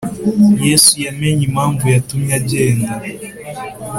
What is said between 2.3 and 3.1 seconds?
agenda.